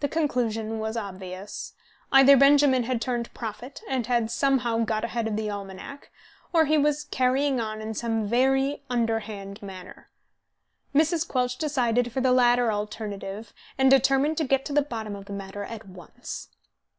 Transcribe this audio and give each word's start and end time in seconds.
The 0.00 0.08
conclusion 0.08 0.78
was 0.78 0.94
obvious: 0.94 1.72
either 2.12 2.36
Benjamin 2.36 2.82
had 2.82 3.00
turned 3.00 3.32
prophet, 3.32 3.80
and 3.88 4.06
had 4.06 4.30
somehow 4.30 4.80
got 4.84 5.04
ahead 5.04 5.26
of 5.26 5.36
the 5.36 5.48
almanac, 5.48 6.10
or 6.52 6.66
he 6.66 6.76
was 6.76 7.04
"carrying 7.04 7.58
on" 7.60 7.80
in 7.80 7.94
some 7.94 8.26
very 8.26 8.82
underhand 8.90 9.62
manner. 9.62 10.10
Mrs. 10.94 11.26
Quelch 11.26 11.56
decided 11.56 12.12
for 12.12 12.20
the 12.20 12.30
latter 12.30 12.70
alternative, 12.70 13.54
and 13.78 13.90
determined 13.90 14.36
to 14.36 14.44
get 14.44 14.66
to 14.66 14.74
the 14.74 14.82
bottom 14.82 15.16
of 15.16 15.24
the 15.24 15.32
matter 15.32 15.64
at 15.64 15.88
once. 15.88 16.48